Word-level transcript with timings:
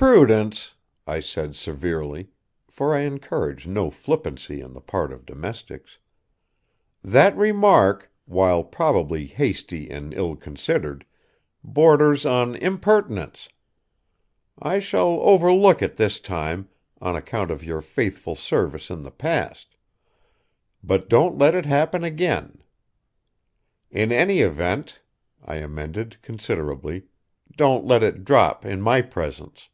"Prudence," 0.00 0.74
I 1.08 1.18
said 1.18 1.56
severely, 1.56 2.30
for 2.70 2.94
I 2.94 3.00
encourage 3.00 3.66
no 3.66 3.90
flippancy 3.90 4.62
on 4.62 4.72
the 4.72 4.80
part 4.80 5.12
of 5.12 5.26
domestics, 5.26 5.98
"that 7.02 7.36
remark, 7.36 8.08
while 8.24 8.62
probably 8.62 9.26
hasty 9.26 9.90
and 9.90 10.14
ill 10.14 10.36
considered, 10.36 11.04
borders 11.64 12.24
on 12.24 12.54
impertinence. 12.54 13.48
I 14.62 14.78
shall 14.78 15.18
overlook 15.20 15.82
it 15.82 15.96
this 15.96 16.20
time 16.20 16.68
on 17.00 17.16
account 17.16 17.50
of 17.50 17.64
your 17.64 17.82
faithful 17.82 18.36
services 18.36 18.90
in 18.90 19.02
the 19.02 19.10
past. 19.10 19.76
But 20.80 21.08
don't 21.08 21.36
let 21.38 21.56
it 21.56 21.66
happen 21.66 22.04
again. 22.04 22.62
In 23.90 24.12
any 24.12 24.42
event," 24.42 25.00
I 25.44 25.56
amended 25.56 26.18
considerately, 26.22 27.08
"don't 27.56 27.84
let 27.84 28.04
it 28.04 28.24
drop 28.24 28.64
in 28.64 28.80
my 28.80 29.02
presence." 29.02 29.70